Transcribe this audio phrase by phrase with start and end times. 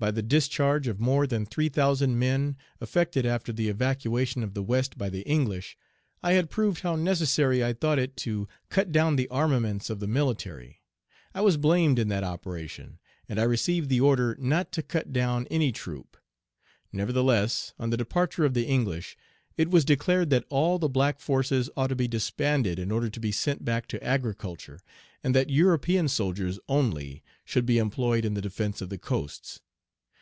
[0.00, 4.62] By the discharge of more than three thousand men, effected after the evacuation of the
[4.62, 5.76] West by the English,
[6.22, 10.06] I had proved how necessary I thought it to cut down the armaments of the
[10.06, 10.84] military.
[11.34, 15.48] I was blamed in that operation, and I received the order not to cut down
[15.50, 16.16] any troop.
[16.92, 19.16] Nevertheless, on the departure of the English,
[19.56, 23.18] it was declared that all the black forces ought to be disbanded in order to
[23.18, 24.78] be sent back to agriculture,
[25.24, 29.60] and that European soldiers only should be employed in the defence of the coasts.